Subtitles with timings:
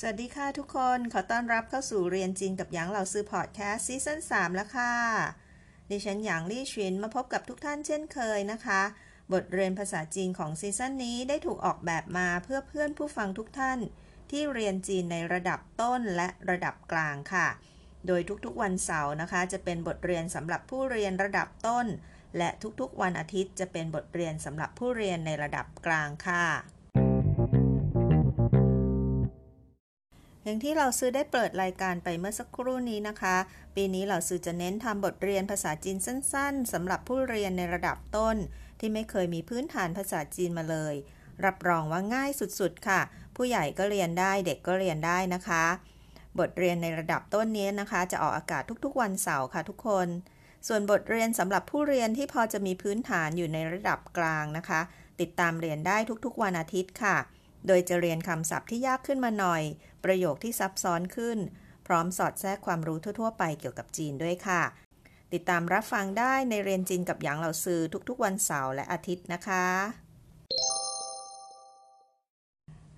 [0.00, 4.92] สวัสดีค่ะทุกคน ขอต้อนรับเข้าสู่เรียนจีนกับหยางเหล่าซื้อพอดแคสต์ซีซั่น3แล้วค่ะ
[5.90, 8.82] ดิฉันหยางลี่ชินมาพบกับทุกท่านเช่นเคยนะคะ
[9.32, 13.78] บทเรียนภาษาจีนของซีซั่นนี้ได้ถูกออกแบบมาเพื่อเพื่อนผู้ฟังทุกท่าน
[14.30, 17.48] ที่เรียนจีนในระดับต้นและระดับกลางค่ะ
[18.06, 21.86] โดยทุกๆวันเสาร์นะคะ จะเป็นบทเรียนสำหรับผู้เรียนระดับต้น
[22.38, 22.48] และ
[22.80, 26.75] ทุกๆวันอาทิตย์จะเป็นบทเรียนสำหรับผู้เรียนในระดับกลางค่ะ
[30.46, 33.36] อย่างที่เราซื้อได้เปิดรายการไปเมื่อสักครู่นี้นะคะ
[33.76, 38.36] ปีนี้เราซื้อจะเน้นทำบทเรียนภาษาจีนสั้น ๆสำหรับผู้เรียนในระดับต้น
[38.80, 40.94] ที่ไม่เคยมีพื้นฐานภาษาจีนมาเลย
[41.44, 43.00] รับรองว่าง่ายสุดๆ ค่ะ
[43.36, 45.64] ผู้ใหญ่ก็เรียนได้เด็กก็เรียนได้นะคะ
[46.38, 50.08] บทเรียนในระดับต้นนี้นะคะ จะออกอากาศทุกๆ วันเสาร์ค่ะทุกคน
[50.66, 54.80] ส่วนบทเรียนสำหรับผู้เรียนที่พอจะมีพื้นฐานอยู่ในระดับกลางนะคะ
[55.20, 57.16] ติดตามเรียนได้ทุกๆวันอาทิตย์ค่ะ
[57.66, 59.62] โดยจะเรียนคำศัพท์ที่ยากขึ้นมาหน่อย
[60.04, 61.38] ประโยคที่ซับซ้อนขึ้น
[61.86, 64.62] พร้อมสอดแทรกความรู้ทั่ว ๆ ไปเกี่ยวกับจีนด้วยค่ะ
[65.32, 69.66] ติดตามรับฟังได้ในเรียนจีนกับหยางเหล่าซือทุกๆ วันเสาร์และอาทิตย์นะคะ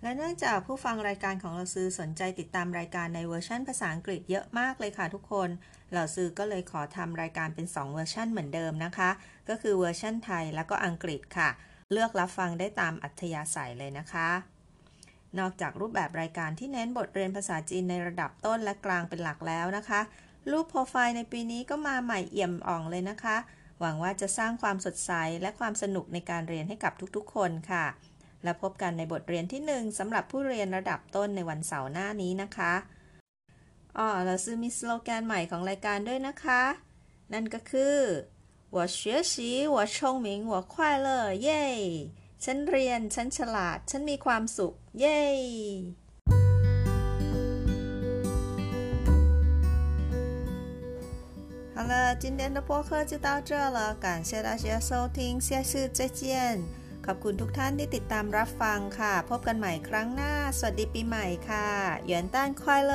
[0.02, 5.48] และเนื่องจากผู้ฟังรายการของเราซือสนใจติดตามรายการในเวอร์ชันภาษาอังกฤษเยอะมากเลยค่ะทุกคน
[5.90, 9.10] เหล่าซือก็เลยขอทำรายการเป็น 2 เวอร์ชันเหมือนเดิมนะคะ
[9.48, 11.48] ก็คือเวอร์ชันไทยแล้วก็อังกฤษค่ะ
[11.92, 14.30] เลือกรับฟังได้ตามอัธยาศัยเลยนะคะ
[15.38, 20.00] นอกจากรูปแบบรายการที่เน้นบทเรียนภาษาจีนในระดับต้นและกลางเป็นหลักแล้วนะคะ
[20.50, 23.36] รูปโปรไฟล์ในปีนี้ก็มาใหม่เอี่ยมอ่องเลยนะคะ
[23.80, 27.86] หวังว่าจะสร้างความสดใสและความสนุกในการเรียนให้กับทุกๆ คนค่ะ
[28.44, 32.74] และพบกันในบทเรียนที่ 1สำหรับผู้เรียนระดับต้นในวันเสาร์หน้านี้นะคะ
[33.98, 36.62] อ๋อเราซื้อมีสโลแกนใหม่ของรายการด้วยนะคะ
[37.32, 37.96] นั่นก็คือ
[38.75, 42.09] 我学习我聪明我快乐耶
[42.43, 45.21] ฉันเรียน ฉันฉลาด ฉันมีความสุข เย้
[51.75, 56.61] 好了，今天的播客就到这了，感谢大家收听，下次再见。
[57.05, 61.69] ขอบคุณทุกท่านที่ติดตามรับฟังค่ะ พบกันใหม่ครั้งหน้า สวัสดีปีใหม่ค่ะ
[62.11, 62.61] 元旦快
[62.91, 62.93] 乐